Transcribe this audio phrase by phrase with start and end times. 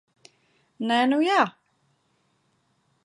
[0.91, 1.37] Nē, nu jā!